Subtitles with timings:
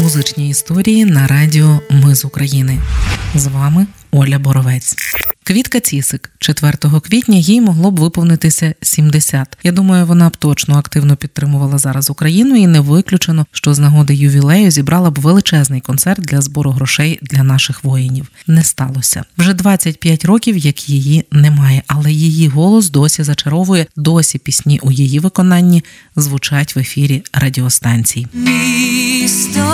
[0.00, 2.78] Музичні історії на радіо Ми з України.
[3.34, 4.96] З вами Оля Боровець.
[5.44, 9.58] Квітка Цісик 4 квітня їй могло б виповнитися 70.
[9.62, 14.14] Я думаю, вона б точно активно підтримувала зараз Україну і не виключено, що з нагоди
[14.14, 18.26] ювілею зібрала б величезний концерт для збору грошей для наших воїнів.
[18.46, 23.86] Не сталося вже 25 років, як її немає, але її голос досі зачаровує.
[23.96, 25.84] Досі пісні у її виконанні
[26.16, 28.26] звучать в ефірі радіостанцій.
[28.32, 29.69] Місто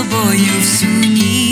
[0.00, 1.49] тобою всю ніч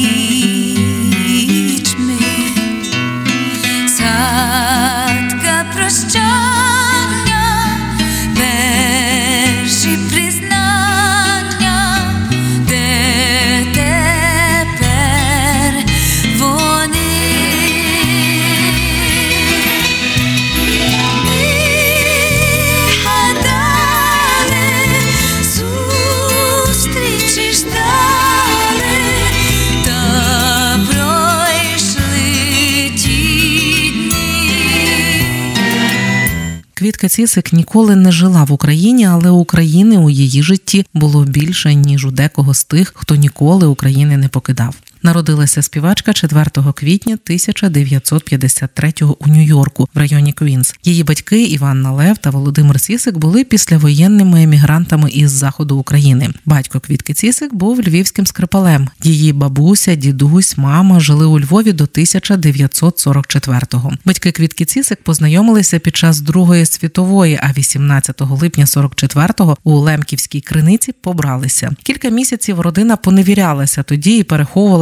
[36.79, 42.05] Квітка Цісик ніколи не жила в Україні, але України у її житті було більше ніж
[42.05, 44.75] у декого з тих, хто ніколи України не покидав.
[45.03, 50.75] Народилася співачка 4 квітня 1953-го у Нью-Йорку в районі Квінс.
[50.83, 56.29] Її батьки Іванна Лев та Володимир Цісик були післявоєнними емігрантами із заходу України.
[56.45, 58.89] Батько Квітки Цісик був львівським скрипалем.
[59.03, 63.91] Її бабуся, дідусь, мама жили у Львові до 1944-го.
[64.05, 70.91] Батьки Квітки Цісик познайомилися під час Другої світової, а 18 липня 44-го у Лемківській криниці
[70.91, 71.71] побралися.
[71.83, 74.23] Кілька місяців родина поневірялася тоді і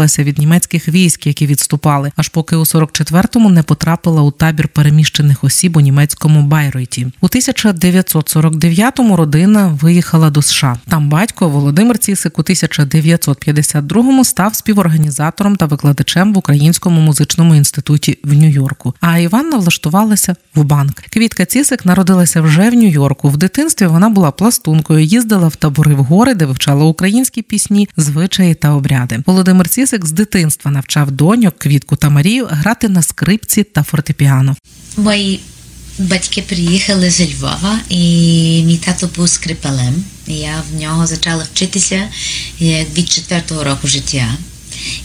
[0.07, 5.43] переховувалася від німецьких військ, які відступали, аж поки у 44-му не потрапила у табір переміщених
[5.43, 7.07] осіб у німецькому Байройті.
[7.21, 10.77] У 1949-му родина виїхала до США.
[10.87, 18.33] Там батько Володимир Цісик у 1952-му став співорганізатором та викладачем в Українському музичному інституті в
[18.33, 18.93] Нью-Йорку.
[19.01, 20.93] А Іванна влаштувалася в банк.
[21.09, 23.29] Квітка Цісик народилася вже в Нью-Йорку.
[23.29, 28.55] В дитинстві вона була пластункою, їздила в табори в гори, де вивчала українські пісні, звичаї
[28.55, 29.19] та обряди.
[29.25, 34.55] Володимир Цісик з дитинства навчав доньок, квітку та Марію грати на скрипці та фортепіано.
[34.97, 35.39] Мої
[35.99, 37.97] батьки приїхали з Львова, і
[38.65, 40.03] мій тато був скрипалем.
[40.27, 42.09] Я в нього почала вчитися
[42.59, 44.37] як від четвертого року життя.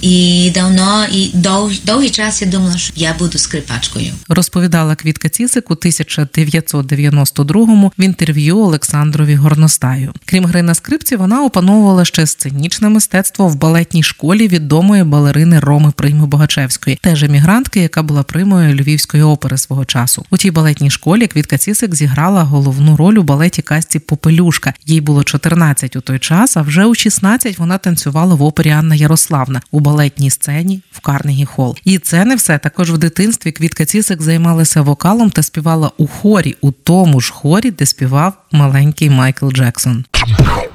[0.01, 4.13] І давно, і дов, довгий час я думала, що я буду скрипачкою.
[4.29, 10.13] Розповідала Квітка Цісик у 1992-му в інтерв'ю Олександрові Горностаю.
[10.25, 15.91] Крім гри на скрипці, вона опановувала ще сценічне мистецтво в балетній школі відомої балерини Роми
[15.91, 20.25] Прийми Богачевської, теж емігрантки, яка була примою львівської опери свого часу.
[20.31, 24.75] У тій балетній школі Квітка Цісик зіграла головну роль у балеті касті Попелюшка.
[24.87, 28.95] Їй було 14 у той час, а вже у 16 вона танцювала в опері Анна
[28.95, 31.77] Ярославна у балетній сцені в Карнегі Хол.
[31.85, 32.59] І це не все.
[32.59, 37.71] Також в дитинстві Квітка Цісик займалася вокалом та співала у хорі, у тому ж хорі,
[37.71, 40.05] де співав маленький Майкл Джексон.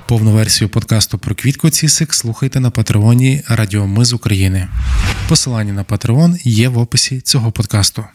[0.07, 4.67] Повну версію подкасту про квітку Цісик слухайте на патреоні Радіо Ми з України.
[5.29, 8.05] Посилання на Патреон є в описі цього подкасту.